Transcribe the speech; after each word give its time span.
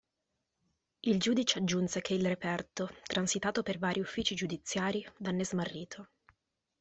Il 1.03 1.19
giudice 1.19 1.59
aggiunse 1.59 2.01
che 2.01 2.15
il 2.15 2.25
reperto, 2.25 2.89
transitato 3.03 3.61
per 3.61 3.77
vari 3.77 3.99
uffici 3.99 4.33
giudiziari, 4.33 5.05
venne 5.19 5.45
smarrito. 5.45 6.07